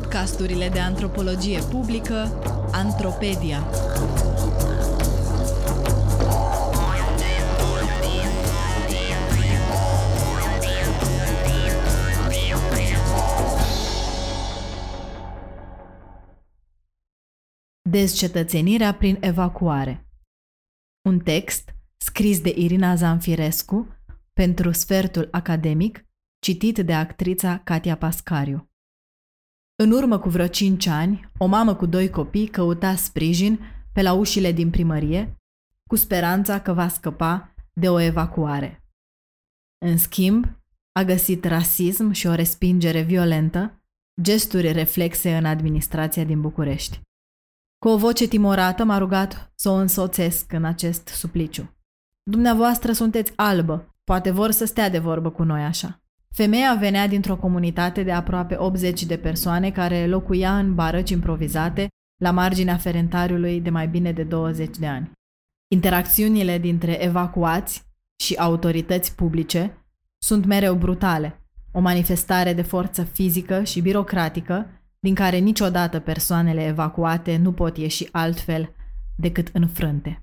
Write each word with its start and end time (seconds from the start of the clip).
podcasturile 0.00 0.68
de 0.68 0.78
antropologie 0.78 1.58
publică 1.58 2.14
Antropedia. 2.72 3.66
Dezcetățenirea 17.90 18.94
prin 18.94 19.16
evacuare 19.20 20.06
Un 21.08 21.18
text 21.18 21.74
scris 21.96 22.40
de 22.40 22.52
Irina 22.56 22.94
Zanfirescu 22.94 23.86
pentru 24.32 24.72
sfertul 24.72 25.28
academic, 25.30 26.04
citit 26.38 26.78
de 26.78 26.94
actrița 26.94 27.58
Katia 27.58 27.96
Pascariu. 27.96 28.69
În 29.82 29.90
urmă 29.90 30.18
cu 30.18 30.28
vreo 30.28 30.46
cinci 30.46 30.86
ani, 30.86 31.30
o 31.38 31.46
mamă 31.46 31.74
cu 31.74 31.86
doi 31.86 32.10
copii 32.10 32.48
căuta 32.48 32.94
sprijin 32.94 33.60
pe 33.92 34.02
la 34.02 34.12
ușile 34.12 34.52
din 34.52 34.70
primărie, 34.70 35.36
cu 35.88 35.96
speranța 35.96 36.60
că 36.60 36.72
va 36.72 36.88
scăpa 36.88 37.54
de 37.72 37.88
o 37.88 38.00
evacuare. 38.00 38.84
În 39.86 39.98
schimb, 39.98 40.46
a 40.92 41.02
găsit 41.02 41.44
rasism 41.44 42.10
și 42.10 42.26
o 42.26 42.34
respingere 42.34 43.02
violentă, 43.02 43.82
gesturi 44.22 44.72
reflexe 44.72 45.36
în 45.36 45.44
administrația 45.44 46.24
din 46.24 46.40
București. 46.40 47.00
Cu 47.78 47.88
o 47.88 47.96
voce 47.96 48.26
timorată 48.26 48.84
m-a 48.84 48.98
rugat 48.98 49.52
să 49.54 49.68
o 49.68 49.74
însoțesc 49.74 50.52
în 50.52 50.64
acest 50.64 51.08
supliciu. 51.08 51.76
Dumneavoastră 52.22 52.92
sunteți 52.92 53.32
albă, 53.36 53.96
poate 54.04 54.30
vor 54.30 54.50
să 54.50 54.64
stea 54.64 54.90
de 54.90 54.98
vorbă 54.98 55.30
cu 55.30 55.42
noi 55.42 55.62
așa. 55.62 55.99
Femeia 56.34 56.74
venea 56.74 57.06
dintr-o 57.08 57.36
comunitate 57.36 58.02
de 58.02 58.12
aproape 58.12 58.56
80 58.58 59.04
de 59.04 59.18
persoane 59.18 59.70
care 59.70 60.06
locuia 60.06 60.58
în 60.58 60.74
barăci 60.74 61.10
improvizate 61.10 61.88
la 62.22 62.30
marginea 62.30 62.76
ferentariului 62.76 63.60
de 63.60 63.70
mai 63.70 63.88
bine 63.88 64.12
de 64.12 64.22
20 64.22 64.76
de 64.76 64.86
ani. 64.86 65.10
Interacțiunile 65.72 66.58
dintre 66.58 67.02
evacuați 67.02 67.82
și 68.22 68.34
autorități 68.34 69.14
publice 69.14 69.84
sunt 70.22 70.44
mereu 70.44 70.74
brutale, 70.74 71.40
o 71.72 71.80
manifestare 71.80 72.52
de 72.52 72.62
forță 72.62 73.04
fizică 73.04 73.62
și 73.62 73.80
birocratică 73.80 74.70
din 75.00 75.14
care 75.14 75.38
niciodată 75.38 76.00
persoanele 76.00 76.66
evacuate 76.66 77.36
nu 77.36 77.52
pot 77.52 77.76
ieși 77.76 78.08
altfel 78.12 78.74
decât 79.16 79.48
înfrânte. 79.52 80.22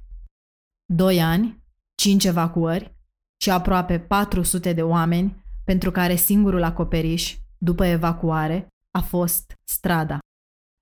Doi 0.94 1.22
ani, 1.22 1.64
cinci 1.96 2.26
evacuări 2.26 2.96
și 3.42 3.50
aproape 3.50 4.00
400 4.00 4.74
de 4.74 4.82
oameni 4.82 5.46
pentru 5.68 5.92
care 5.92 6.16
singurul 6.16 6.64
acoperiș, 6.64 7.38
după 7.58 7.86
evacuare, 7.86 8.68
a 8.92 9.02
fost 9.02 9.54
strada. 9.64 10.20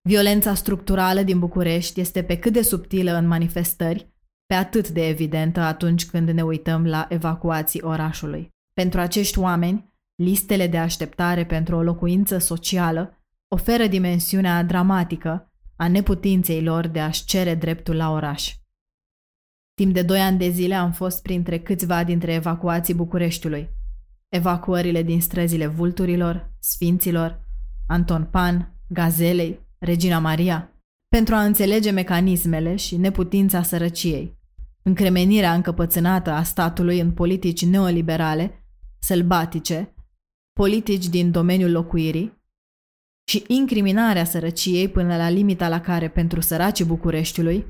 Violența 0.07 0.53
structurală 0.53 1.21
din 1.21 1.39
București 1.39 1.99
este 1.99 2.23
pe 2.23 2.39
cât 2.39 2.53
de 2.53 2.61
subtilă 2.61 3.11
în 3.11 3.27
manifestări, 3.27 4.13
pe 4.45 4.53
atât 4.53 4.89
de 4.89 5.07
evidentă 5.07 5.59
atunci 5.59 6.05
când 6.05 6.29
ne 6.29 6.41
uităm 6.41 6.85
la 6.85 7.05
evacuații 7.09 7.81
orașului. 7.81 8.49
Pentru 8.73 8.99
acești 8.99 9.39
oameni, 9.39 9.93
listele 10.15 10.67
de 10.67 10.77
așteptare 10.77 11.45
pentru 11.45 11.75
o 11.75 11.83
locuință 11.83 12.37
socială 12.37 13.17
oferă 13.47 13.87
dimensiunea 13.87 14.63
dramatică 14.63 15.51
a 15.75 15.87
neputinței 15.87 16.63
lor 16.63 16.87
de 16.87 16.99
a-și 16.99 17.25
cere 17.25 17.55
dreptul 17.55 17.95
la 17.95 18.11
oraș. 18.11 18.55
Timp 19.73 19.93
de 19.93 20.01
doi 20.01 20.19
ani 20.19 20.37
de 20.37 20.49
zile 20.49 20.75
am 20.75 20.91
fost 20.91 21.21
printre 21.21 21.59
câțiva 21.59 22.03
dintre 22.03 22.33
evacuații 22.33 22.93
Bucureștiului– 22.93 23.69
evacuările 24.29 25.03
din 25.03 25.21
străzile 25.21 25.67
Vulturilor, 25.67 26.53
Sfinților, 26.59 27.39
Anton 27.87 28.23
Pan, 28.23 28.75
Gazelei, 28.87 29.59
Regina 29.77 30.19
Maria, 30.19 30.69
pentru 31.07 31.35
a 31.35 31.43
înțelege 31.43 31.91
mecanismele 31.91 32.75
și 32.75 32.97
neputința 32.97 33.61
sărăciei, 33.61 34.37
încremenirea 34.81 35.53
încăpățânată 35.53 36.31
a 36.31 36.43
statului 36.43 36.99
în 36.99 37.11
politici 37.11 37.65
neoliberale, 37.65 38.65
sălbatice, 38.99 39.95
politici 40.53 41.07
din 41.07 41.31
domeniul 41.31 41.71
locuirii 41.71 42.43
și 43.27 43.43
incriminarea 43.47 44.25
sărăciei 44.25 44.89
până 44.89 45.17
la 45.17 45.29
limita 45.29 45.67
la 45.67 45.81
care 45.81 46.09
pentru 46.09 46.41
săracii 46.41 46.85
Bucureștiului 46.85 47.65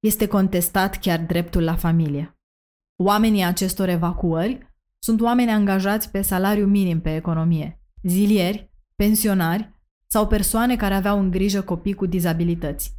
este 0.00 0.26
contestat 0.26 0.98
chiar 0.98 1.20
dreptul 1.20 1.62
la 1.62 1.76
familie. 1.76 2.36
Oamenii 3.02 3.44
acestor 3.44 3.88
evacuări 3.88 4.71
sunt 5.04 5.20
oameni 5.20 5.50
angajați 5.50 6.10
pe 6.10 6.22
salariu 6.22 6.66
minim 6.66 7.00
pe 7.00 7.14
economie, 7.14 7.80
zilieri, 8.02 8.70
pensionari 8.96 9.70
sau 10.06 10.26
persoane 10.26 10.76
care 10.76 10.94
aveau 10.94 11.18
în 11.18 11.30
grijă 11.30 11.62
copii 11.62 11.94
cu 11.94 12.06
dizabilități. 12.06 12.96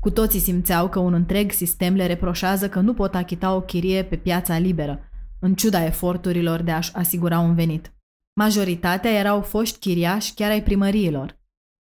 Cu 0.00 0.10
toții 0.10 0.40
simțeau 0.40 0.88
că 0.88 0.98
un 0.98 1.12
întreg 1.14 1.50
sistem 1.50 1.94
le 1.94 2.06
reproșează 2.06 2.68
că 2.68 2.80
nu 2.80 2.94
pot 2.94 3.14
achita 3.14 3.54
o 3.54 3.60
chirie 3.60 4.04
pe 4.04 4.16
piața 4.16 4.58
liberă, 4.58 5.08
în 5.40 5.54
ciuda 5.54 5.84
eforturilor 5.84 6.62
de 6.62 6.70
a-și 6.70 6.94
asigura 6.94 7.38
un 7.38 7.54
venit. 7.54 7.92
Majoritatea 8.40 9.10
erau 9.10 9.42
foști 9.42 9.78
chiriași 9.78 10.34
chiar 10.34 10.50
ai 10.50 10.62
primăriilor, 10.62 11.38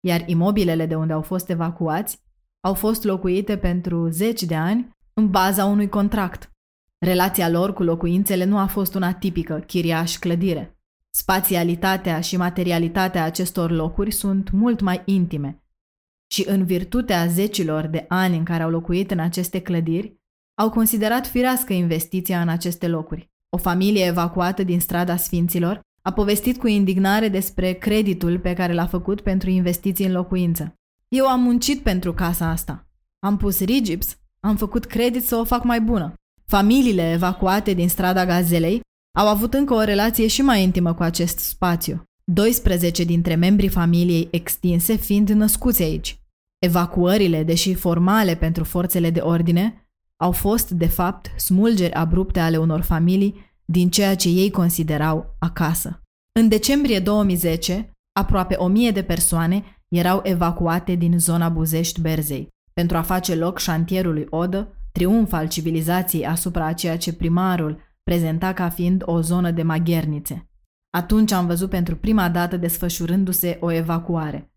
iar 0.07 0.23
imobilele 0.27 0.87
de 0.87 0.95
unde 0.95 1.13
au 1.13 1.23
fost 1.23 1.49
evacuați 1.49 2.27
au 2.61 2.75
fost 2.75 3.05
locuite 3.05 3.59
pentru 3.59 4.09
zeci 4.09 4.43
de 4.43 4.57
ani 4.57 4.91
în 5.13 5.31
baza 5.31 5.65
unui 5.65 5.89
contract, 5.89 6.53
Relația 6.99 7.49
lor 7.49 7.73
cu 7.73 7.83
locuințele 7.83 8.45
nu 8.45 8.59
a 8.59 8.67
fost 8.67 8.95
una 8.95 9.13
tipică, 9.13 9.65
chiriaș-clădire. 9.67 10.79
Spațialitatea 11.11 12.21
și 12.21 12.37
materialitatea 12.37 13.25
acestor 13.25 13.71
locuri 13.71 14.11
sunt 14.11 14.51
mult 14.51 14.81
mai 14.81 15.03
intime 15.05 15.63
și 16.31 16.45
în 16.49 16.65
virtutea 16.65 17.27
zecilor 17.27 17.87
de 17.87 18.05
ani 18.09 18.37
în 18.37 18.45
care 18.45 18.63
au 18.63 18.71
locuit 18.71 19.11
în 19.11 19.19
aceste 19.19 19.61
clădiri, 19.61 20.17
au 20.55 20.71
considerat 20.71 21.27
firească 21.27 21.73
investiția 21.73 22.41
în 22.41 22.49
aceste 22.49 22.89
locuri. 22.89 23.31
O 23.49 23.57
familie 23.57 24.05
evacuată 24.05 24.63
din 24.63 24.81
strada 24.81 25.17
Sfinților 25.17 25.81
a 26.03 26.13
povestit 26.13 26.59
cu 26.59 26.67
indignare 26.67 27.29
despre 27.29 27.73
creditul 27.73 28.39
pe 28.39 28.53
care 28.53 28.73
l-a 28.73 28.87
făcut 28.87 29.21
pentru 29.21 29.51
investiții 29.51 30.07
în 30.07 30.13
locuință. 30.13 30.75
Eu 31.09 31.27
am 31.27 31.41
muncit 31.41 31.83
pentru 31.83 32.15
casa 32.15 32.49
asta. 32.49 32.87
Am 33.19 33.37
pus 33.37 33.61
rigips, 33.61 34.19
am 34.41 34.57
făcut 34.57 34.85
credit 34.85 35.25
să 35.25 35.37
o 35.37 35.45
fac 35.45 35.65
mai 35.65 35.81
bună. 35.81 36.13
Familiile 36.51 37.13
evacuate 37.13 37.73
din 37.73 37.89
strada 37.89 38.25
Gazelei 38.25 38.81
au 39.19 39.27
avut 39.27 39.55
încă 39.55 39.75
o 39.75 39.83
relație 39.83 40.27
și 40.27 40.43
mai 40.43 40.63
intimă 40.63 40.95
cu 40.95 41.03
acest 41.03 41.39
spațiu, 41.39 42.03
12 42.25 43.05
dintre 43.05 43.35
membrii 43.35 43.69
familiei 43.69 44.29
extinse 44.31 44.97
fiind 44.97 45.29
născuți 45.29 45.83
aici. 45.83 46.19
Evacuările, 46.59 47.43
deși 47.43 47.75
formale 47.75 48.35
pentru 48.35 48.65
forțele 48.65 49.11
de 49.11 49.21
ordine, 49.21 49.89
au 50.17 50.33
fost, 50.33 50.71
de 50.71 50.87
fapt, 50.87 51.41
smulgeri 51.41 51.93
abrupte 51.93 52.41
ale 52.41 52.57
unor 52.57 52.81
familii 52.81 53.35
din 53.65 53.91
ceea 53.91 54.17
ce 54.17 54.29
ei 54.29 54.51
considerau 54.51 55.37
acasă. 55.39 56.01
În 56.33 56.49
decembrie 56.49 57.01
2010, 57.01 57.91
aproape 58.13 58.55
o 58.55 58.67
mie 58.67 58.91
de 58.91 59.03
persoane 59.03 59.65
erau 59.89 60.21
evacuate 60.23 60.95
din 60.95 61.19
zona 61.19 61.49
Buzești-Berzei 61.49 62.49
pentru 62.73 62.97
a 62.97 63.03
face 63.03 63.35
loc 63.35 63.59
șantierului 63.59 64.27
Odă, 64.31 64.78
triumf 64.99 65.33
al 65.33 65.49
civilizației 65.49 66.27
asupra 66.27 66.67
a 66.67 66.73
ceea 66.73 66.99
ce 66.99 67.13
primarul 67.13 67.81
prezenta 68.03 68.53
ca 68.53 68.69
fiind 68.69 69.03
o 69.05 69.21
zonă 69.21 69.51
de 69.51 69.63
maghernițe. 69.63 70.51
Atunci 70.91 71.33
am 71.33 71.47
văzut 71.47 71.71
pentru 71.71 71.97
prima 71.97 72.29
dată 72.29 72.57
desfășurându-se 72.57 73.59
o 73.61 73.71
evacuare. 73.71 74.53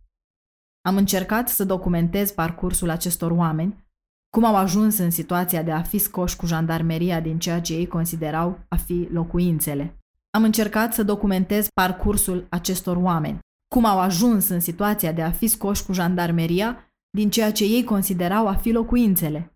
Am 0.82 0.98
încercat 0.98 1.50
să 1.50 1.64
documentez 1.64 2.32
parcursul 2.32 2.90
acestor 2.90 3.32
oameni, 3.32 3.86
cum 4.30 4.44
au 4.46 4.56
ajuns 4.56 4.98
în 4.98 5.10
situația 5.10 5.64
de 5.64 5.72
a 5.72 5.82
fi 5.82 5.98
scoși 5.98 6.36
cu 6.36 6.46
jandarmeria 6.46 7.20
din 7.20 7.40
ceea 7.40 7.62
ce 7.62 7.74
ei 7.74 7.88
considerau 7.88 8.60
a 8.68 8.76
fi 8.76 9.08
locuințele. 9.12 10.00
Am 10.30 10.44
încercat 10.44 10.94
să 10.94 11.04
documentez 11.04 11.68
parcursul 11.74 12.46
acestor 12.50 12.98
oameni, 12.98 13.40
cum 13.68 13.86
au 13.86 14.00
ajuns 14.00 14.48
în 14.48 14.60
situația 14.60 15.12
de 15.12 15.22
a 15.22 15.32
fi 15.32 15.48
scoși 15.48 15.86
cu 15.86 15.94
jandarmeria 15.94 16.94
din 17.10 17.30
ceea 17.30 17.52
ce 17.52 17.64
ei 17.64 17.84
considerau 17.84 18.48
a 18.48 18.54
fi 18.54 18.72
locuințele. 18.72 19.51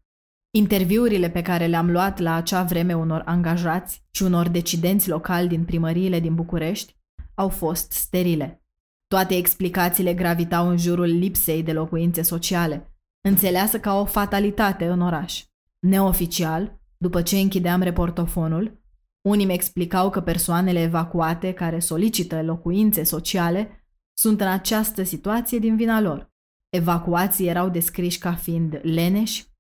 Interviurile 0.56 1.30
pe 1.30 1.42
care 1.42 1.66
le-am 1.66 1.92
luat 1.92 2.20
la 2.20 2.34
acea 2.34 2.64
vreme 2.64 2.94
unor 2.94 3.22
angajați 3.26 4.04
și 4.12 4.24
unor 4.24 4.48
decidenți 4.48 5.10
locali 5.10 5.48
din 5.48 5.66
primăriile 5.66 6.20
din 6.20 6.36
București 6.36 6.98
au 7.34 7.50
fost 7.50 7.92
sterile. 7.92 8.64
Toate 9.08 9.36
explicațiile 9.36 10.14
gravitau 10.14 10.70
în 10.70 10.78
jurul 10.78 11.06
lipsei 11.06 11.64
de 11.64 11.74
locuințe 11.74 12.22
sociale, 12.22 12.96
înțeleasă 13.22 13.80
ca 13.80 14.00
o 14.00 14.06
fatalitate 14.06 14.88
în 14.88 15.02
oraș. 15.02 15.44
Neoficial, 15.80 16.80
după 16.98 17.22
ce 17.22 17.38
închideam 17.38 17.82
reportofonul, 17.82 18.84
unii 19.22 19.46
mi 19.46 19.54
explicau 19.54 20.10
că 20.10 20.22
persoanele 20.22 20.82
evacuate 20.82 21.54
care 21.54 21.80
solicită 21.80 22.44
locuințe 22.44 23.04
sociale 23.04 23.86
sunt 24.14 24.42
în 24.42 24.48
această 24.48 25.04
situație 25.04 25.60
din 25.60 25.76
vina 25.76 26.02
lor. 26.02 26.34
Evacuații 26.70 27.48
erau 27.48 27.70
descriși 27.70 28.18
ca 28.18 28.34
fiind 28.34 28.80
leneși, 28.84 29.54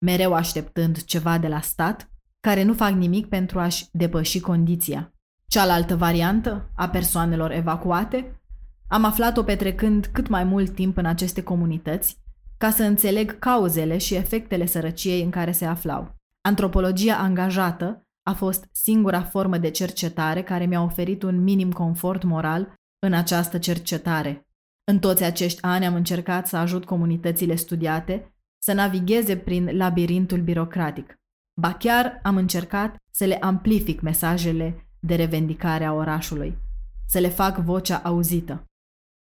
mereu 0.00 0.34
așteptând 0.34 1.04
ceva 1.04 1.38
de 1.38 1.48
la 1.48 1.60
stat, 1.60 2.10
care 2.40 2.62
nu 2.62 2.74
fac 2.74 2.90
nimic 2.90 3.26
pentru 3.28 3.60
a-și 3.60 3.86
depăși 3.92 4.40
condiția. 4.40 5.12
Cealaltă 5.46 5.96
variantă 5.96 6.70
a 6.74 6.88
persoanelor 6.88 7.50
evacuate 7.50 8.40
Am 8.88 9.04
aflat-o 9.04 9.42
petrecând 9.42 10.08
cât 10.12 10.28
mai 10.28 10.44
mult 10.44 10.74
timp 10.74 10.96
în 10.96 11.04
aceste 11.04 11.42
comunități, 11.42 12.18
ca 12.58 12.70
să 12.70 12.82
înțeleg 12.82 13.38
cauzele 13.38 13.98
și 13.98 14.14
efectele 14.14 14.66
sărăciei 14.66 15.22
în 15.22 15.30
care 15.30 15.52
se 15.52 15.64
aflau. 15.64 16.14
Antropologia 16.40 17.16
angajată 17.16 18.06
a 18.22 18.32
fost 18.32 18.68
singura 18.72 19.22
formă 19.22 19.58
de 19.58 19.70
cercetare 19.70 20.42
care 20.42 20.66
mi-a 20.66 20.82
oferit 20.82 21.22
un 21.22 21.42
minim 21.42 21.72
confort 21.72 22.22
moral 22.22 22.74
în 22.98 23.12
această 23.12 23.58
cercetare. 23.58 24.46
În 24.84 24.98
toți 24.98 25.24
acești 25.24 25.62
ani 25.62 25.86
am 25.86 25.94
încercat 25.94 26.46
să 26.46 26.56
ajut 26.56 26.84
comunitățile 26.84 27.54
studiate 27.54 28.34
să 28.62 28.72
navigheze 28.72 29.36
prin 29.36 29.76
labirintul 29.76 30.40
birocratic. 30.40 31.18
Ba 31.60 31.72
chiar 31.72 32.20
am 32.22 32.36
încercat 32.36 32.96
să 33.10 33.24
le 33.24 33.36
amplific 33.36 34.00
mesajele 34.00 34.86
de 34.98 35.14
revendicare 35.14 35.84
a 35.84 35.92
orașului, 35.92 36.58
să 37.06 37.18
le 37.18 37.28
fac 37.28 37.56
vocea 37.58 37.96
auzită. 37.96 38.64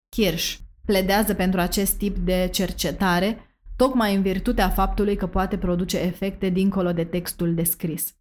Kirsch 0.09 0.57
pledează 0.85 1.33
pentru 1.33 1.59
acest 1.59 1.97
tip 1.97 2.17
de 2.17 2.49
cercetare 2.51 3.57
tocmai 3.75 4.15
în 4.15 4.21
virtutea 4.21 4.69
faptului 4.69 5.15
că 5.15 5.27
poate 5.27 5.57
produce 5.57 5.99
efecte 5.99 6.49
dincolo 6.49 6.91
de 6.91 7.03
textul 7.03 7.55
descris. 7.55 8.15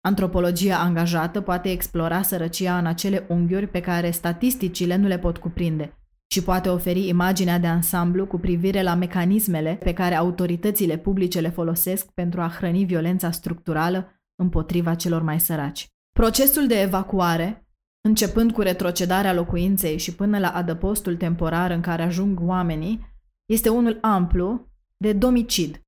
Antropologia 0.00 0.78
angajată 0.78 1.40
poate 1.40 1.70
explora 1.70 2.22
sărăcia 2.22 2.78
în 2.78 2.86
acele 2.86 3.26
unghiuri 3.28 3.66
pe 3.66 3.80
care 3.80 4.10
statisticile 4.10 4.96
nu 4.96 5.06
le 5.06 5.18
pot 5.18 5.36
cuprinde 5.38 5.98
și 6.30 6.42
poate 6.42 6.68
oferi 6.68 7.08
imaginea 7.08 7.58
de 7.58 7.66
ansamblu 7.66 8.26
cu 8.26 8.38
privire 8.38 8.82
la 8.82 8.94
mecanismele 8.94 9.74
pe 9.82 9.92
care 9.92 10.14
autoritățile 10.14 10.98
publice 10.98 11.40
le 11.40 11.48
folosesc 11.48 12.10
pentru 12.10 12.40
a 12.40 12.48
hrăni 12.48 12.84
violența 12.84 13.30
structurală 13.30 14.22
împotriva 14.42 14.94
celor 14.94 15.22
mai 15.22 15.40
săraci. 15.40 15.86
Procesul 16.12 16.66
de 16.66 16.80
evacuare, 16.80 17.68
începând 18.08 18.52
cu 18.52 18.60
retrocedarea 18.60 19.32
locuinței 19.32 19.98
și 19.98 20.14
până 20.14 20.38
la 20.38 20.48
adăpostul 20.48 21.16
temporar 21.16 21.70
în 21.70 21.80
care 21.80 22.02
ajung 22.02 22.38
oamenii, 22.42 23.06
este 23.52 23.68
unul 23.68 23.98
amplu 24.00 24.68
de 24.96 25.12
domicid. 25.12 25.82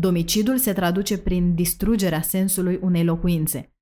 Domicidul 0.00 0.58
se 0.58 0.72
traduce 0.72 1.18
prin 1.18 1.54
distrugerea 1.54 2.20
sensului 2.22 2.78
unei 2.82 3.04
locuințe, 3.04 3.72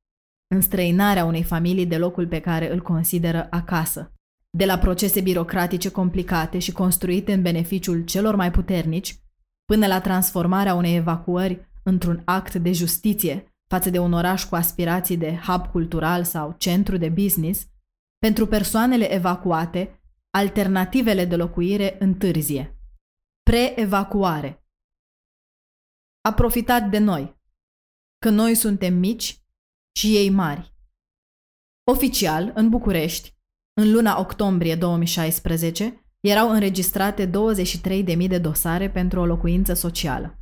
înstrăinarea 0.55 1.25
unei 1.25 1.43
familii 1.43 1.87
de 1.87 1.99
locul 1.99 2.27
pe 2.27 2.41
care 2.41 2.73
îl 2.73 2.83
consideră 2.83 3.47
acasă. 3.51 4.12
De 4.59 4.65
la 4.65 4.79
procese 4.79 5.21
birocratice 5.21 5.91
complicate 5.91 6.59
și 6.59 6.73
construite 6.73 7.33
în 7.33 7.43
beneficiul 7.43 8.05
celor 8.05 8.35
mai 8.35 8.51
puternici, 8.51 9.19
până 9.65 9.87
la 9.87 10.01
transformarea 10.01 10.75
unei 10.75 10.97
evacuări 10.97 11.71
într-un 11.83 12.23
act 12.25 12.55
de 12.55 12.73
justiție 12.73 13.55
față 13.69 13.91
de 13.91 13.99
un 13.99 14.13
oraș 14.13 14.45
cu 14.45 14.55
aspirații 14.55 15.17
de 15.17 15.37
hub 15.37 15.67
cultural 15.67 16.25
sau 16.25 16.55
centru 16.59 16.97
de 16.97 17.09
business, 17.09 17.67
pentru 18.19 18.47
persoanele 18.47 19.13
evacuate, 19.13 20.03
alternativele 20.31 21.25
de 21.25 21.37
locuire 21.37 21.97
întârzie. 21.99 22.79
Pre-evacuare 23.43 24.65
A 26.29 26.33
profitat 26.33 26.91
de 26.91 26.99
noi, 26.99 27.41
că 28.19 28.31
noi 28.31 28.55
suntem 28.55 28.95
mici 28.95 29.41
și 29.97 30.17
ei 30.17 30.31
mari. 30.31 30.75
Oficial, 31.91 32.53
în 32.55 32.69
București, 32.69 33.41
în 33.75 33.93
luna 33.93 34.21
octombrie 34.21 34.75
2016, 34.75 36.05
erau 36.21 36.51
înregistrate 36.51 37.31
23.000 37.31 38.29
de 38.29 38.39
dosare 38.39 38.91
pentru 38.91 39.21
o 39.21 39.27
locuință 39.27 39.75
socială. 39.75 40.39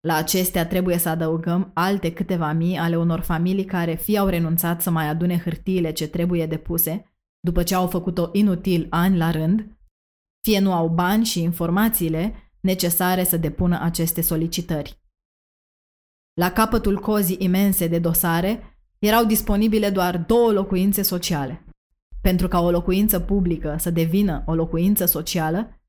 La 0.00 0.14
acestea 0.14 0.66
trebuie 0.66 0.98
să 0.98 1.08
adăugăm 1.08 1.70
alte 1.74 2.12
câteva 2.12 2.52
mii 2.52 2.76
ale 2.76 2.96
unor 2.96 3.20
familii 3.20 3.64
care 3.64 3.94
fie 3.94 4.18
au 4.18 4.26
renunțat 4.26 4.82
să 4.82 4.90
mai 4.90 5.08
adune 5.08 5.38
hârtiile 5.38 5.92
ce 5.92 6.08
trebuie 6.08 6.46
depuse, 6.46 7.04
după 7.40 7.62
ce 7.62 7.74
au 7.74 7.86
făcut-o 7.86 8.28
inutil 8.32 8.86
ani 8.90 9.16
la 9.16 9.30
rând, 9.30 9.66
fie 10.40 10.58
nu 10.58 10.72
au 10.72 10.88
bani 10.88 11.24
și 11.24 11.42
informațiile 11.42 12.34
necesare 12.60 13.24
să 13.24 13.36
depună 13.36 13.78
aceste 13.80 14.20
solicitări. 14.20 14.98
La 16.34 16.52
capătul 16.52 17.00
cozii 17.00 17.36
imense 17.40 17.86
de 17.86 17.98
dosare 17.98 18.78
erau 18.98 19.24
disponibile 19.24 19.90
doar 19.90 20.18
două 20.18 20.52
locuințe 20.52 21.02
sociale. 21.02 21.63
Pentru 22.24 22.48
ca 22.48 22.60
o 22.60 22.70
locuință 22.70 23.20
publică 23.20 23.76
să 23.78 23.90
devină 23.90 24.42
o 24.46 24.54
locuință 24.54 25.04
socială, 25.04 25.80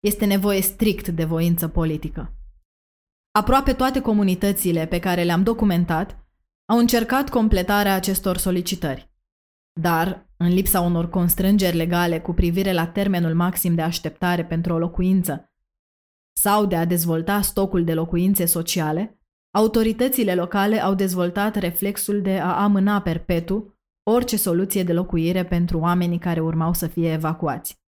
este 0.00 0.24
nevoie 0.24 0.60
strict 0.60 1.08
de 1.08 1.24
voință 1.24 1.68
politică. 1.68 2.34
Aproape 3.30 3.72
toate 3.72 4.00
comunitățile 4.00 4.86
pe 4.86 4.98
care 4.98 5.22
le-am 5.22 5.42
documentat 5.42 6.26
au 6.64 6.78
încercat 6.78 7.28
completarea 7.28 7.94
acestor 7.94 8.36
solicitări. 8.36 9.10
Dar, 9.80 10.26
în 10.36 10.48
lipsa 10.48 10.80
unor 10.80 11.08
constrângeri 11.08 11.76
legale 11.76 12.20
cu 12.20 12.32
privire 12.32 12.72
la 12.72 12.86
termenul 12.86 13.34
maxim 13.34 13.74
de 13.74 13.82
așteptare 13.82 14.44
pentru 14.44 14.72
o 14.72 14.78
locuință 14.78 15.52
sau 16.32 16.66
de 16.66 16.76
a 16.76 16.84
dezvolta 16.84 17.40
stocul 17.40 17.84
de 17.84 17.94
locuințe 17.94 18.44
sociale, 18.44 19.20
autoritățile 19.50 20.34
locale 20.34 20.82
au 20.82 20.94
dezvoltat 20.94 21.56
reflexul 21.56 22.22
de 22.22 22.38
a 22.38 22.62
amâna 22.62 23.00
perpetu 23.00 23.71
orice 24.02 24.36
soluție 24.36 24.82
de 24.82 24.92
locuire 24.92 25.44
pentru 25.44 25.78
oamenii 25.78 26.18
care 26.18 26.40
urmau 26.40 26.72
să 26.72 26.86
fie 26.86 27.12
evacuați. 27.12 27.80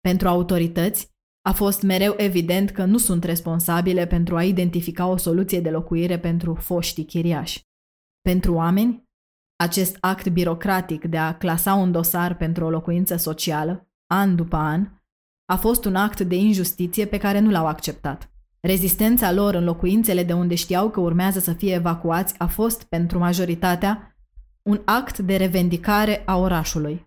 Pentru 0.00 0.28
autorități, 0.28 1.14
a 1.42 1.52
fost 1.52 1.82
mereu 1.82 2.14
evident 2.16 2.70
că 2.70 2.84
nu 2.84 2.98
sunt 2.98 3.24
responsabile 3.24 4.06
pentru 4.06 4.36
a 4.36 4.44
identifica 4.44 5.06
o 5.06 5.16
soluție 5.16 5.60
de 5.60 5.70
locuire 5.70 6.18
pentru 6.18 6.54
foștii 6.54 7.04
chiriași. 7.04 7.60
Pentru 8.20 8.54
oameni, 8.54 9.04
acest 9.56 9.96
act 10.00 10.28
birocratic 10.28 11.04
de 11.04 11.18
a 11.18 11.36
clasa 11.36 11.74
un 11.74 11.92
dosar 11.92 12.36
pentru 12.36 12.64
o 12.64 12.70
locuință 12.70 13.16
socială, 13.16 13.88
an 14.06 14.36
după 14.36 14.56
an, 14.56 14.88
a 15.44 15.56
fost 15.56 15.84
un 15.84 15.94
act 15.94 16.20
de 16.20 16.34
injustiție 16.34 17.06
pe 17.06 17.18
care 17.18 17.38
nu 17.38 17.50
l-au 17.50 17.66
acceptat. 17.66 18.30
Rezistența 18.60 19.32
lor 19.32 19.54
în 19.54 19.64
locuințele 19.64 20.22
de 20.22 20.32
unde 20.32 20.54
știau 20.54 20.90
că 20.90 21.00
urmează 21.00 21.38
să 21.38 21.52
fie 21.52 21.74
evacuați 21.74 22.38
a 22.38 22.46
fost, 22.46 22.82
pentru 22.82 23.18
majoritatea, 23.18 24.15
un 24.66 24.82
act 24.84 25.18
de 25.18 25.36
revendicare 25.36 26.22
a 26.26 26.36
orașului. 26.36 27.06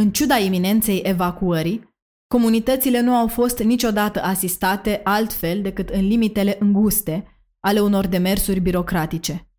În 0.00 0.12
ciuda 0.12 0.36
iminenței 0.36 1.00
evacuării, 1.04 1.90
Comunitățile 2.34 3.00
nu 3.00 3.14
au 3.14 3.26
fost 3.26 3.58
niciodată 3.58 4.22
asistate 4.22 5.00
altfel 5.04 5.62
decât 5.62 5.88
în 5.88 6.06
limitele 6.06 6.56
înguste 6.60 7.42
ale 7.60 7.80
unor 7.80 8.06
demersuri 8.06 8.60
birocratice. 8.60 9.50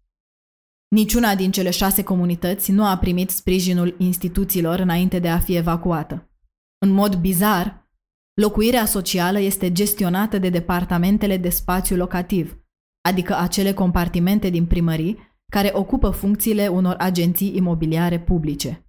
Niciuna 0.88 1.36
din 1.36 1.51
cele 1.51 1.69
șase 1.69 2.04
comunități 2.04 2.72
nu 2.72 2.86
a 2.86 2.98
primit 2.98 3.30
sprijinul 3.30 3.95
instituțiilor 3.98 4.80
înainte 4.80 5.19
de 5.19 5.30
a 5.30 5.39
fi 5.39 5.56
evacuată. 5.56 6.31
În 6.77 6.89
mod 6.89 7.15
bizar, 7.15 7.89
locuirea 8.34 8.86
socială 8.86 9.39
este 9.39 9.72
gestionată 9.72 10.38
de 10.38 10.50
departamentele 10.50 11.38
de 11.38 11.50
spațiu 11.50 11.96
locativ, 11.96 12.60
adică 13.01 13.38
acele 13.38 13.74
compartimente 13.74 14.50
din 14.50 14.65
primării 14.65 15.17
care 15.51 15.72
ocupă 15.74 16.10
funcțiile 16.10 16.67
unor 16.67 16.96
agenții 17.00 17.55
imobiliare 17.55 18.20
publice 18.20 18.86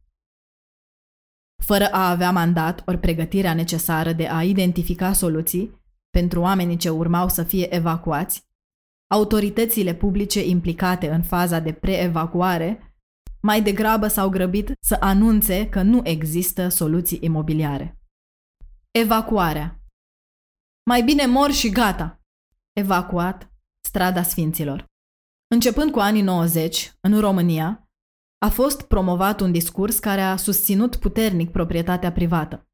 fără 1.62 1.88
a 1.90 2.10
avea 2.10 2.30
mandat 2.30 2.82
ori 2.86 2.98
pregătirea 2.98 3.54
necesară 3.54 4.12
de 4.12 4.28
a 4.28 4.42
identifica 4.42 5.12
soluții 5.12 5.80
pentru 6.10 6.40
oamenii 6.40 6.76
ce 6.76 6.88
urmau 6.88 7.28
să 7.28 7.42
fie 7.42 7.74
evacuați, 7.74 8.46
autoritățile 9.10 9.94
publice 9.94 10.44
implicate 10.44 11.10
în 11.10 11.22
faza 11.22 11.58
de 11.58 11.72
preevacuare 11.72 12.96
mai 13.42 13.62
degrabă 13.62 14.06
s-au 14.06 14.28
grăbit 14.28 14.72
să 14.80 14.96
anunțe 15.00 15.68
că 15.68 15.82
nu 15.82 16.00
există 16.04 16.68
soluții 16.68 17.18
imobiliare. 17.20 17.98
Evacuarea 18.90 19.80
Mai 20.90 21.02
bine 21.02 21.26
mor 21.26 21.50
și 21.50 21.70
gata! 21.70 22.20
Evacuat 22.72 23.52
strada 23.84 24.22
Sfinților. 24.22 24.91
Începând 25.52 25.90
cu 25.90 25.98
anii 25.98 26.22
90, 26.22 26.92
în 27.00 27.20
România, 27.20 27.90
a 28.38 28.48
fost 28.48 28.82
promovat 28.82 29.40
un 29.40 29.52
discurs 29.52 29.98
care 29.98 30.20
a 30.20 30.36
susținut 30.36 30.96
puternic 30.96 31.50
proprietatea 31.50 32.12
privată. 32.12 32.70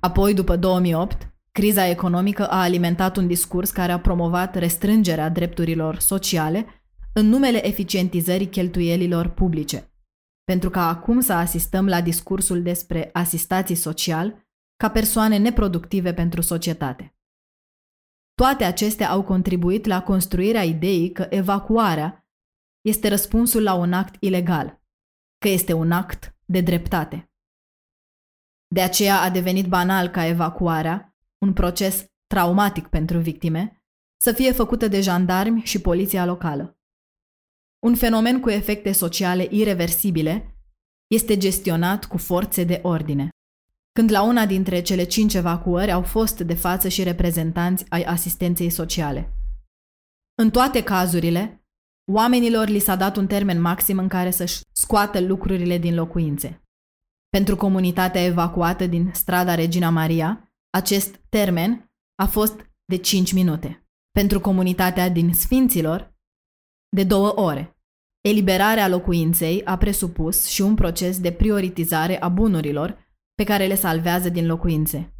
Apoi, 0.00 0.34
după 0.34 0.56
2008, 0.56 1.34
criza 1.52 1.86
economică 1.88 2.48
a 2.48 2.60
alimentat 2.60 3.16
un 3.16 3.26
discurs 3.26 3.70
care 3.70 3.92
a 3.92 4.00
promovat 4.00 4.54
restrângerea 4.54 5.28
drepturilor 5.28 5.98
sociale 5.98 6.66
în 7.12 7.26
numele 7.26 7.66
eficientizării 7.66 8.48
cheltuielilor 8.48 9.28
publice, 9.28 9.92
pentru 10.44 10.70
ca 10.70 10.88
acum 10.88 11.20
să 11.20 11.32
asistăm 11.32 11.86
la 11.86 12.00
discursul 12.00 12.62
despre 12.62 13.10
asistații 13.12 13.74
social 13.74 14.46
ca 14.76 14.90
persoane 14.90 15.38
neproductive 15.38 16.14
pentru 16.14 16.40
societate. 16.40 17.13
Toate 18.34 18.64
acestea 18.64 19.10
au 19.10 19.24
contribuit 19.24 19.84
la 19.84 20.02
construirea 20.02 20.62
ideii 20.62 21.12
că 21.12 21.26
evacuarea 21.30 22.26
este 22.80 23.08
răspunsul 23.08 23.62
la 23.62 23.74
un 23.74 23.92
act 23.92 24.16
ilegal– 24.22 24.78
că 25.44 25.50
este 25.50 25.72
un 25.72 25.92
act 25.92 26.36
de 26.44 26.60
dreptate. 26.60 27.32
De 28.66 28.82
aceea 28.82 29.20
a 29.20 29.30
devenit 29.30 29.66
banal 29.66 30.08
ca 30.08 30.26
evacuarea, 30.26 31.16
un 31.38 31.52
proces 31.52 32.04
traumatic 32.26 32.86
pentru 32.86 33.18
victime, 33.18 33.84
să 34.20 34.32
fie 34.32 34.52
făcută 34.52 34.88
de 34.88 35.00
jandarmi 35.00 35.60
și 35.60 35.80
poliția 35.80 36.24
locală. 36.24 36.78
Un 37.78 37.94
fenomen 37.94 38.40
cu 38.40 38.50
efecte 38.50 38.92
sociale 38.92 39.48
irreversibile 39.50 40.58
este 41.06 41.36
gestionat 41.36 42.04
cu 42.04 42.16
forțe 42.16 42.64
de 42.64 42.80
ordine. 42.82 43.28
Când 43.98 44.10
la 44.10 44.22
una 44.22 44.46
dintre 44.46 44.82
cele 44.82 45.04
cinci 45.04 45.34
evacuări 45.34 45.92
au 45.92 46.02
fost 46.02 46.40
de 46.40 46.54
față 46.54 46.88
și 46.88 47.02
reprezentanți 47.02 47.84
ai 47.88 48.02
asistenței 48.02 48.70
sociale. 48.70 49.32
În 50.42 50.50
toate 50.50 50.82
cazurile, 50.82 51.64
oamenilor 52.12 52.68
li 52.68 52.78
s-a 52.78 52.96
dat 52.96 53.16
un 53.16 53.26
termen 53.26 53.60
maxim 53.60 53.98
în 53.98 54.08
care 54.08 54.30
să-și 54.30 54.60
scoată 54.72 55.20
lucrurile 55.20 55.78
din 55.78 55.94
locuințe. 55.94 56.62
Pentru 57.28 57.56
comunitatea 57.56 58.24
evacuată 58.24 58.86
din 58.86 59.10
strada 59.12 59.54
Regina 59.54 59.90
Maria, 59.90 60.52
acest 60.70 61.20
termen 61.28 61.90
a 62.14 62.26
fost 62.26 62.70
de 62.84 62.96
5 62.96 63.32
minute. 63.32 63.86
Pentru 64.10 64.40
comunitatea 64.40 65.08
din 65.08 65.34
Sfinților, 65.34 66.14
de 66.88 67.04
două 67.04 67.40
ore. 67.40 67.76
Eliberarea 68.20 68.88
locuinței 68.88 69.64
a 69.64 69.78
presupus 69.78 70.46
și 70.46 70.60
un 70.60 70.74
proces 70.74 71.20
de 71.20 71.32
prioritizare 71.32 72.20
a 72.20 72.28
bunurilor 72.28 73.03
pe 73.34 73.44
care 73.44 73.66
le 73.66 73.74
salvează 73.74 74.28
din 74.28 74.46
locuințe. 74.46 75.14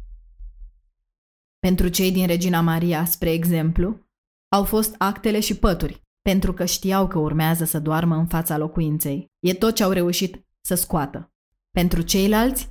Pentru 1.59 1.87
cei 1.87 2.11
din 2.11 2.27
Regina 2.27 2.61
Maria, 2.61 3.05
spre 3.05 3.31
exemplu, 3.31 4.07
au 4.55 4.63
fost 4.63 4.95
actele 4.97 5.39
și 5.39 5.55
pături, 5.55 6.01
pentru 6.21 6.53
că 6.53 6.65
știau 6.65 7.07
că 7.07 7.19
urmează 7.19 7.65
să 7.65 7.79
doarmă 7.79 8.15
în 8.15 8.27
fața 8.27 8.57
locuinței. 8.57 9.31
E 9.39 9.53
tot 9.53 9.75
ce 9.75 9.83
au 9.83 9.91
reușit 9.91 10.45
să 10.61 10.75
scoată. 10.75 11.33
Pentru 11.71 12.01
ceilalți, 12.01 12.69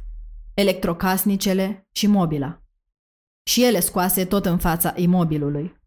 electrocasnicele 0.54 1.88
și 1.92 2.06
mobila. 2.06 2.62
Și 3.46 3.64
ele 3.64 3.80
scoase 3.80 4.24
tot 4.24 4.46
în 4.46 4.58
fața 4.58 4.92
imobilului. 4.96 5.82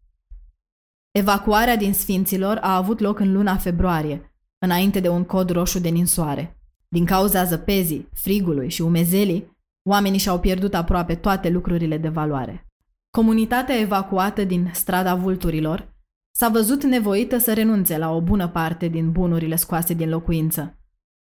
Evacuarea 1.10 1.76
din 1.76 1.94
Sfinților 1.94 2.56
a 2.56 2.76
avut 2.76 3.00
loc 3.00 3.18
în 3.18 3.32
luna 3.32 3.56
februarie, 3.56 4.34
înainte 4.58 5.00
de 5.00 5.08
un 5.08 5.24
cod 5.24 5.50
roșu 5.50 5.78
de 5.78 5.88
ninsoare. 5.88 6.57
Din 6.88 7.04
cauza 7.04 7.44
zăpezii, 7.44 8.08
frigului 8.12 8.68
și 8.68 8.82
umezelii, 8.82 9.56
oamenii 9.88 10.18
și-au 10.18 10.40
pierdut 10.40 10.74
aproape 10.74 11.14
toate 11.14 11.48
lucrurile 11.48 11.98
de 11.98 12.08
valoare. 12.08 12.66
Comunitatea 13.10 13.78
evacuată 13.78 14.44
din 14.44 14.70
strada 14.72 15.14
vulturilor 15.14 15.94
s-a 16.34 16.48
văzut 16.48 16.84
nevoită 16.84 17.38
să 17.38 17.54
renunțe 17.54 17.98
la 17.98 18.10
o 18.10 18.20
bună 18.20 18.48
parte 18.48 18.88
din 18.88 19.12
bunurile 19.12 19.56
scoase 19.56 19.94
din 19.94 20.08
locuință. 20.08 20.78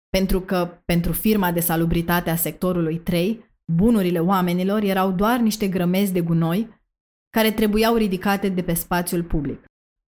Pentru 0.09 0.41
că, 0.41 0.83
pentru 0.85 1.13
firma 1.13 1.53
de 1.53 1.61
salubritate 1.61 2.31
a 2.31 2.37
sectorului 2.37 2.99
3, 2.99 3.45
bunurile 3.73 4.19
oamenilor 4.19 4.83
erau 4.83 5.13
doar 5.13 5.39
niște 5.39 5.69
grămezi 5.69 6.13
de 6.13 6.21
gunoi 6.21 6.81
care 7.31 7.51
trebuiau 7.51 7.95
ridicate 7.95 8.49
de 8.49 8.63
pe 8.63 8.75
spațiul 8.75 9.23
public. 9.23 9.65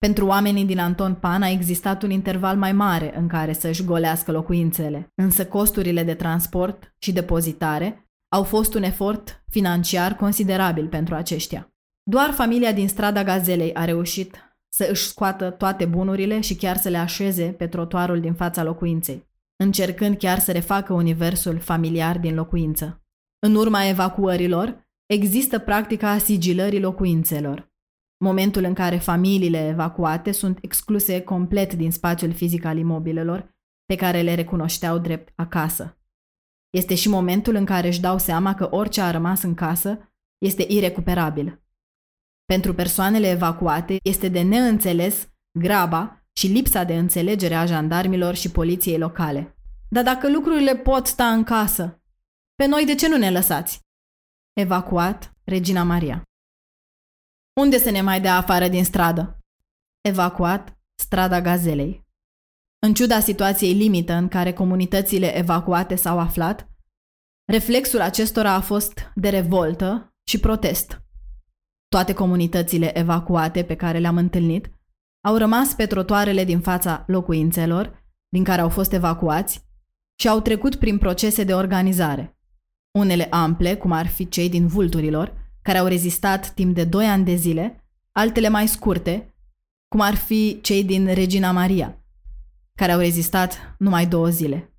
Pentru 0.05 0.25
oamenii 0.25 0.65
din 0.65 0.79
Anton 0.79 1.15
Pan 1.15 1.41
a 1.41 1.50
existat 1.50 2.03
un 2.03 2.10
interval 2.10 2.58
mai 2.58 2.72
mare 2.72 3.17
în 3.17 3.27
care 3.27 3.53
să-și 3.53 3.84
golească 3.84 4.31
locuințele, 4.31 5.12
însă 5.15 5.46
costurile 5.46 6.03
de 6.03 6.13
transport 6.13 6.96
și 6.98 7.12
depozitare 7.12 8.10
au 8.36 8.43
fost 8.43 8.74
un 8.74 8.84
efort 8.84 9.43
financiar 9.50 10.15
considerabil 10.15 10.88
pentru 10.88 11.15
aceștia. 11.15 11.74
Doar 12.03 12.31
familia 12.31 12.74
din 12.74 12.88
strada 12.88 13.24
Gazelei 13.24 13.74
a 13.74 13.86
reușit 13.86 14.55
să 14.74 14.88
își 14.89 15.08
scoată 15.08 15.50
toate 15.50 15.86
bunurile 15.86 16.39
și 16.39 16.55
chiar 16.55 16.77
să 16.77 16.89
le 16.89 16.98
așeze 16.98 17.46
pe 17.46 17.67
trotuarul 17.67 18.20
din 18.20 18.34
fața 18.34 18.63
locuinței, 18.63 19.29
încercând 19.63 20.17
chiar 20.17 20.39
să 20.39 20.51
refacă 20.51 20.93
universul 20.93 21.60
familiar 21.60 22.20
din 22.20 22.36
locuință. 22.36 23.03
În 23.39 23.55
urma 23.55 23.88
evacuărilor, 23.88 24.88
există 25.05 25.60
practica 25.60 26.17
sigilării 26.17 26.79
locuințelor, 26.79 27.71
momentul 28.22 28.63
în 28.63 28.74
care 28.74 28.98
familiile 28.98 29.68
evacuate 29.68 30.32
sunt 30.32 30.58
excluse 30.62 31.22
complet 31.22 31.74
din 31.74 31.92
spațiul 31.92 32.34
fizic 32.34 32.66
al 32.66 32.78
imobilelor 32.78 33.56
pe 33.86 33.96
care 33.96 34.22
le 34.22 34.36
recunoșteau 34.36 34.98
drept 34.98 35.34
acasă. 35.36 35.98
Este 36.70 36.96
și 36.96 37.10
momentul 37.10 37.56
în 37.56 37.66
care 37.66 37.88
își 37.88 38.01
dau 38.01 38.18
seama 38.18 38.56
că 38.56 38.68
orice 38.72 39.01
a 39.01 39.12
rămas 39.12 39.42
în 39.42 39.54
casă 39.54 40.13
este 40.38 40.66
irecuperabil. 40.68 41.63
Pentru 42.46 42.74
persoanele 42.74 43.30
evacuate 43.30 43.98
este 44.04 44.28
de 44.28 44.42
neînțeles 44.42 45.30
graba 45.60 46.25
și 46.34 46.48
lipsa 46.48 46.84
de 46.84 46.98
înțelegere 46.98 47.56
a 47.56 47.66
jandarmilor 47.66 48.36
și 48.36 48.51
poliției 48.51 48.98
locale. 48.98 49.56
Dar 49.90 50.04
dacă 50.04 50.32
lucrurile 50.32 50.75
pot 50.75 51.08
sta 51.08 51.32
în 51.32 51.44
casă, 51.44 52.01
pe 52.56 52.66
noi 52.66 52.86
de 52.86 52.96
ce 52.96 53.08
nu 53.08 53.18
ne 53.18 53.32
lăsați? 53.32 53.80
Evacuat, 54.54 55.34
Regina 55.44 55.84
Maria. 55.84 56.24
Unde 57.53 57.77
să 57.77 57.89
ne 57.89 58.01
mai 58.01 58.22
dea 58.22 58.38
afară 58.38 58.67
din 58.67 58.84
stradă? 58.84 59.39
Evacuat, 60.01 60.77
strada 60.96 61.41
Gazelei. 61.41 62.05
În 62.79 62.93
ciuda 62.93 63.20
situației 63.20 63.74
limită 63.74 64.13
în 64.13 64.27
care 64.27 64.53
comunitățile 64.53 65.38
evacuate 65.38 65.96
s-au 65.96 66.20
aflat, 66.20 66.70
reflexul 67.46 68.01
acestora 68.01 68.53
a 68.53 68.62
fost 68.62 69.12
de 69.15 69.29
revoltă 69.29 70.13
și 70.27 70.39
protest. 70.39 71.01
Toate 71.88 72.13
comunitățile 72.13 72.98
evacuate 72.98 73.63
pe 73.63 73.75
care 73.75 73.98
le-am 73.98 74.17
întâlnit 74.17 74.72
au 75.22 75.38
rămas 75.38 75.74
pe 75.74 75.86
trotoarele 75.86 76.43
din 76.43 76.60
fața 76.60 77.03
locuințelor 77.08 78.03
din 78.29 78.43
care 78.43 78.62
au 78.62 78.70
fost 78.70 78.93
evacuați 78.93 79.65
și 80.20 80.27
au 80.27 80.41
trecut 80.41 80.75
prin 80.75 80.98
procese 80.98 81.43
de 81.43 81.53
organizare. 81.53 82.38
Unele 82.91 83.27
ample, 83.29 83.75
cum 83.75 83.91
ar 83.91 84.08
fi 84.08 84.29
cei 84.29 84.50
din 84.50 84.67
Vulturilor, 84.67 85.40
care 85.62 85.77
au 85.77 85.88
rezistat 85.88 86.53
timp 86.53 86.75
de 86.75 86.84
2 86.84 87.06
ani 87.06 87.25
de 87.25 87.36
zile, 87.36 87.84
altele 88.12 88.50
mai 88.50 88.68
scurte, 88.68 89.34
cum 89.88 90.00
ar 90.00 90.15
fi 90.15 90.60
cei 90.62 90.84
din 90.84 91.13
Regina 91.13 91.51
Maria, 91.51 92.03
care 92.75 92.91
au 92.91 93.00
rezistat 93.00 93.75
numai 93.77 94.08
două 94.08 94.30
zile. 94.30 94.74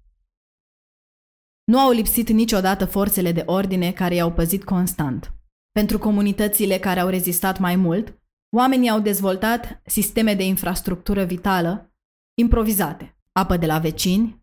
Nu 1.65 1.79
au 1.79 1.91
lipsit 1.91 2.29
niciodată 2.29 2.85
forțele 2.85 3.33
de 3.33 3.43
ordine 3.47 3.93
care 3.93 4.15
i-au 4.15 4.33
păzit 4.33 4.65
constant. 4.65 5.33
Pentru 5.73 5.99
comunitățile 5.99 6.79
care 6.79 7.01
au 7.01 7.09
rezistat 7.09 7.59
mai 7.59 7.77
mult, 7.77 8.21
oamenii 8.57 8.91
au 8.91 9.01
dezvoltat 9.01 9.83
sisteme 9.87 10.35
de 10.35 10.45
infrastructură 10.45 11.25
vitală 11.25 11.93
improvizate, 12.35 13.17
apă 13.33 13.57
de 13.57 13.67
la 13.67 13.79
vecini, 13.79 14.43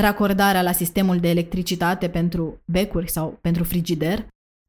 racordarea 0.00 0.62
la 0.62 0.72
sistemul 0.72 1.18
de 1.18 1.28
electricitate 1.28 2.10
pentru 2.10 2.62
becuri 2.64 3.10
sau 3.10 3.38
pentru 3.40 3.64
frigider. 3.64 4.28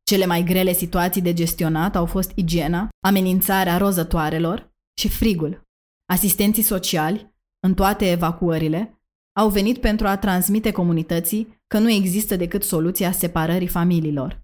Cele 0.10 0.26
mai 0.26 0.44
grele 0.44 0.74
situații 0.74 1.22
de 1.22 1.34
gestionat 1.34 1.96
au 1.96 2.06
fost 2.06 2.32
igiena, 2.36 2.90
amenințarea 3.06 3.78
rozătoarelor 3.78 4.72
și 5.00 5.10
frigul. 5.10 5.62
Asistenții 6.06 6.64
sociali 6.64 7.36
în 7.60 7.74
toate 7.74 8.12
evacuările, 8.12 9.02
au 9.40 9.50
venit 9.50 9.78
pentru 9.78 10.08
a 10.08 10.18
transmite 10.18 10.72
comunității 10.72 11.62
că 11.68 11.80
nu 11.80 11.90
există 11.90 12.36
decât 12.36 12.64
soluția 12.64 13.12
separării 13.12 13.68
familiilor. 13.68 14.42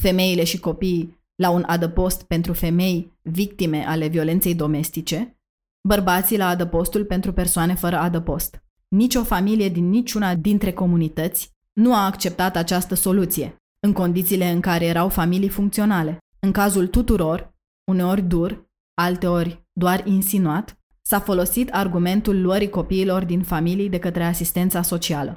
Femeile 0.00 0.44
și 0.44 0.60
copiii 0.60 1.22
la 1.34 1.50
un 1.50 1.64
adăpost 1.66 2.22
pentru 2.22 2.52
femei 2.52 3.18
victime 3.22 3.84
ale 3.86 4.06
violenței 4.06 4.54
domestice, 4.54 5.40
bărbații 5.88 6.36
la 6.36 6.48
adăpostul 6.48 7.04
pentru 7.04 7.32
persoane 7.32 7.74
fără 7.74 7.98
adăpost. 7.98 8.62
Nici 8.88 9.14
o 9.14 9.24
familie 9.24 9.68
din 9.68 9.88
niciuna 9.88 10.34
dintre 10.34 10.72
comunități 10.72 11.50
nu 11.72 11.94
a 11.94 12.04
acceptat 12.04 12.56
această 12.56 12.94
soluție, 12.94 13.63
în 13.84 13.92
condițiile 13.92 14.50
în 14.50 14.60
care 14.60 14.84
erau 14.84 15.08
familii 15.08 15.48
funcționale. 15.48 16.18
În 16.38 16.52
cazul 16.52 16.86
tuturor, 16.86 17.54
uneori 17.84 18.22
dur, 18.22 18.70
alteori 18.94 19.66
doar 19.72 20.06
insinuat, 20.06 20.78
S-a 21.06 21.20
folosit 21.20 21.70
argumentul 21.70 22.40
luării 22.40 22.70
copiilor 22.70 23.24
din 23.24 23.42
familii 23.42 23.88
de 23.88 23.98
către 23.98 24.24
asistența 24.24 24.82
socială. 24.82 25.36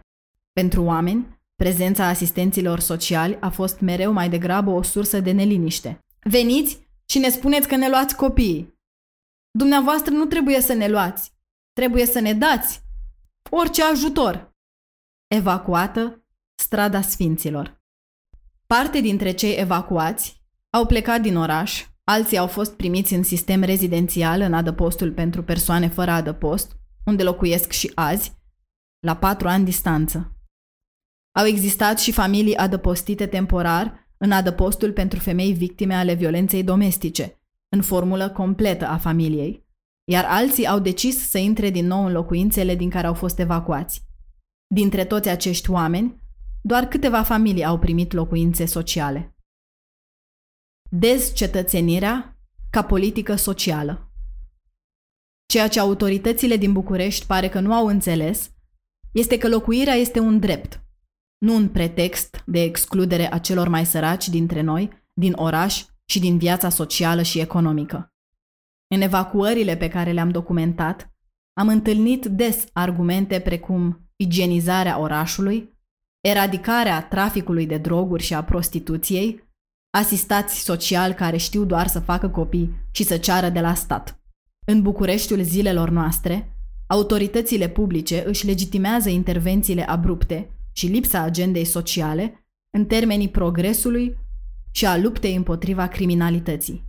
Pentru 0.54 0.84
oameni, 0.84 1.42
prezența 1.56 2.08
asistenților 2.08 2.80
sociali 2.80 3.38
a 3.40 3.50
fost 3.50 3.80
mereu 3.80 4.12
mai 4.12 4.30
degrabă 4.30 4.70
o 4.70 4.82
sursă 4.82 5.20
de 5.20 5.32
neliniște. 5.32 6.06
Veniți 6.20 6.88
și 7.06 7.20
ne 7.20 7.30
spuneți 7.30 7.68
că 7.68 7.76
ne 7.76 7.90
luați 7.90 8.16
copiii. 8.16 8.80
Dumneavoastră 9.52 10.14
nu 10.14 10.26
trebuie 10.26 10.62
să 10.62 10.74
ne 10.74 10.88
luați, 10.88 11.34
trebuie 11.74 12.06
să 12.06 12.20
ne 12.20 12.34
dați 12.34 12.82
orice 13.50 13.84
ajutor. 13.84 14.56
Evacuată, 15.28 16.26
strada 16.56 17.02
Sfinților. 17.02 17.77
Parte 18.68 19.02
dintre 19.02 19.32
cei 19.32 19.60
evacuați 19.60 20.42
au 20.70 20.86
plecat 20.86 21.22
din 21.22 21.36
oraș 21.36 21.86
Alții 22.10 22.38
au 22.38 22.48
fost 22.48 22.76
primiți 22.76 23.14
în 23.14 23.24
sistem 23.24 23.62
rezidențial 23.62 24.42
în 24.42 24.54
adăpostul 24.54 25.12
pentru 25.12 25.44
persoane 25.44 25.88
fără 25.88 26.12
adăpost, 26.12 26.80
unde 27.06 27.24
locuiesc 27.24 27.72
și 27.72 27.92
azi, 27.96 28.34
la 29.00 29.16
patru 29.16 29.48
ani 29.48 29.66
distanță. 29.66 30.36
Au 31.32 31.46
existat 31.46 32.00
și 32.00 32.12
familii 32.12 32.56
adăpostite 32.56 33.26
temporar 33.26 34.08
în 34.18 34.32
adăpostul 34.32 34.92
pentru 34.92 35.20
femei 35.20 35.54
victime 35.54 35.96
ale 35.96 36.14
violenței 36.14 36.64
domestice, 36.64 37.42
în 37.70 37.82
formulă 37.82 38.30
completă 38.30 38.88
a 38.88 38.98
familiei, 38.98 39.66
iar 40.12 40.26
alții 40.28 40.68
au 40.68 40.80
decis 40.80 41.30
să 41.30 41.38
intre 41.38 41.70
din 41.70 41.88
nou 41.88 42.06
în 42.06 42.12
locuințele 42.12 42.76
din 42.76 42.90
care 42.90 43.08
au 43.08 43.14
fost 43.14 43.40
evacuați. 43.40 44.06
Dintre 44.68 45.06
toți 45.06 45.30
acești 45.30 45.70
oameni, 45.72 46.22
doar 46.68 46.86
câteva 46.86 47.24
familii 47.24 47.66
au 47.66 47.80
primit 47.80 48.12
locuințe 48.12 48.66
sociale. 48.66 49.36
Dezcetățenirea 50.90 52.38
ca 52.70 52.84
politică 52.84 53.36
socială. 53.36 54.12
Ceea 55.46 55.68
ce 55.68 55.80
autoritățile 55.80 56.56
din 56.56 56.74
București 56.74 57.26
pare 57.26 57.50
că 57.50 57.60
nu 57.60 57.74
au 57.74 57.86
înțeles 57.86 58.52
este 59.12 59.38
că 59.38 59.48
locuirea 59.48 59.94
este 59.94 60.20
un 60.20 60.40
drept, 60.40 60.84
nu 61.38 61.56
un 61.56 61.70
pretext 61.70 62.44
de 62.46 62.62
excludere 62.62 63.34
a 63.34 63.40
celor 63.40 63.68
mai 63.68 63.86
săraci 63.86 64.30
dintre 64.30 64.62
noi, 64.62 64.90
din 65.14 65.34
oraș 65.34 65.86
și 66.06 66.20
din 66.20 66.38
viața 66.38 66.70
socială 66.70 67.22
și 67.22 67.40
economică. 67.40 68.14
În 68.96 69.02
evacuările 69.02 69.78
pe 69.78 69.88
care 69.90 70.12
le-am 70.12 70.30
documentat, 70.30 71.12
am 71.54 71.68
întâlnit 71.68 72.26
des 72.26 72.66
argumente 72.74 73.40
precum 73.40 74.10
igienizarea 74.16 75.00
orașului, 75.00 75.77
eradicarea 76.30 77.08
traficului 77.08 77.66
de 77.66 77.78
droguri 77.78 78.24
și 78.24 78.34
a 78.34 78.44
prostituției, 78.44 79.44
asistați 79.98 80.64
social 80.64 81.14
care 81.14 81.38
știu 81.38 81.66
doar 81.66 81.88
să 81.88 82.00
facă 82.00 82.30
copii 82.30 82.74
și 82.92 83.04
să 83.04 83.18
ceară 83.18 83.50
de 83.50 83.60
la 83.60 83.74
stat. 83.74 84.20
În 84.66 84.82
Bucureștiul 84.82 85.42
zilelor 85.42 85.90
noastre, 85.90 86.54
autoritățile 86.88 87.70
publice 87.70 88.24
își 88.26 88.46
legitimează 88.46 89.10
intervențiile 89.10 89.90
abrupte 89.90 90.50
și 90.72 90.88
lipsa 90.88 91.22
agendei 91.22 91.66
sociale 91.66 92.46
în 92.70 92.86
termenii 92.86 93.30
progresului 93.30 94.18
și 94.72 94.86
a 94.86 94.98
luptei 94.98 95.36
împotriva 95.36 95.88
criminalității. 95.88 96.86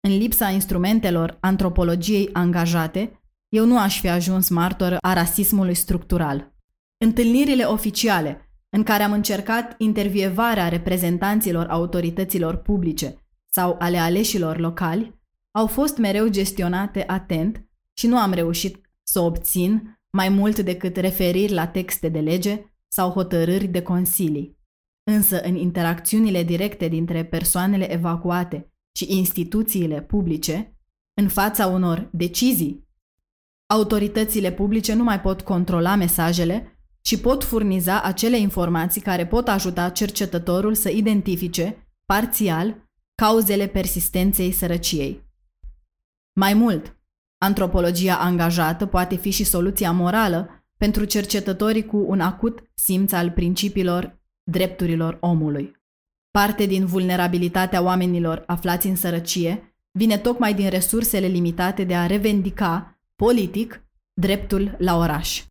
În 0.00 0.16
lipsa 0.16 0.50
instrumentelor 0.50 1.36
antropologiei 1.40 2.28
angajate, 2.32 3.20
eu 3.48 3.66
nu 3.66 3.78
aș 3.78 4.00
fi 4.00 4.08
ajuns 4.08 4.48
martor 4.48 4.96
a 5.00 5.12
rasismului 5.12 5.74
structural. 5.74 6.53
Întâlnirile 6.98 7.64
oficiale, 7.64 8.48
în 8.70 8.82
care 8.82 9.02
am 9.02 9.12
încercat 9.12 9.74
intervievarea 9.78 10.68
reprezentanților 10.68 11.66
autorităților 11.66 12.56
publice 12.56 13.16
sau 13.46 13.76
ale 13.78 13.98
aleșilor 13.98 14.58
locali, 14.58 15.22
au 15.50 15.66
fost 15.66 15.96
mereu 15.96 16.28
gestionate 16.28 17.04
atent 17.06 17.64
și 17.92 18.06
nu 18.06 18.18
am 18.18 18.32
reușit 18.32 18.80
să 19.02 19.20
obțin 19.20 19.98
mai 20.10 20.28
mult 20.28 20.58
decât 20.58 20.96
referiri 20.96 21.52
la 21.52 21.66
texte 21.66 22.08
de 22.08 22.20
lege 22.20 22.64
sau 22.88 23.10
hotărâri 23.10 23.66
de 23.66 23.82
consilii. 23.82 24.58
Însă 25.10 25.40
în 25.40 25.56
interacțiunile 25.56 26.42
directe 26.42 26.88
dintre 26.88 27.24
persoanele 27.24 27.92
evacuate 27.92 28.72
și 28.96 29.16
instituțiile 29.18 30.02
publice, 30.02 30.78
în 31.14 31.28
fața 31.28 31.66
unor 31.66 32.08
decizii, 32.12 32.88
autoritățile 33.66 34.52
publice 34.52 34.94
nu 34.94 35.02
mai 35.02 35.20
pot 35.20 35.42
controla 35.42 35.94
mesajele 35.94 36.73
și 37.06 37.18
pot 37.20 37.44
furniza 37.44 38.02
acele 38.02 38.38
informații 38.38 39.00
care 39.00 39.26
pot 39.26 39.48
ajuta 39.48 39.90
cercetătorul 39.90 40.74
să 40.74 40.90
identifice, 40.90 41.88
parțial, 42.04 42.88
cauzele 43.14 43.66
persistenței 43.66 44.52
sărăciei. 44.52 45.22
Mai 46.32 46.54
mult, 46.54 46.96
antropologia 47.38 48.16
angajată 48.16 48.86
poate 48.86 49.16
fi 49.16 49.30
și 49.30 49.44
soluția 49.44 49.92
morală 49.92 50.64
pentru 50.76 51.04
cercetătorii 51.04 51.86
cu 51.86 52.04
un 52.06 52.20
acut 52.20 52.70
simț 52.74 53.12
al 53.12 53.30
principiilor 53.30 54.22
drepturilor 54.50 55.16
omului. 55.20 55.82
Parte 56.30 56.66
din 56.66 56.86
vulnerabilitatea 56.86 57.82
oamenilor 57.82 58.42
aflați 58.46 58.86
în 58.86 58.96
sărăcie 58.96 59.76
vine 59.90 60.18
tocmai 60.18 60.54
din 60.54 60.68
resursele 60.68 61.26
limitate 61.26 61.84
de 61.84 61.94
a 61.94 62.06
revendica, 62.06 63.00
politic, 63.16 63.82
dreptul 64.12 64.74
la 64.78 64.96
oraș. 64.96 65.44